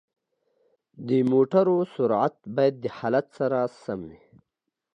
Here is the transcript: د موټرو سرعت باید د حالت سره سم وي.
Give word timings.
د 1.07 1.09
موټرو 1.31 1.77
سرعت 1.93 2.35
باید 2.55 2.75
د 2.83 2.85
حالت 2.97 3.25
سره 3.37 3.57
سم 3.81 3.99
وي. 4.09 4.21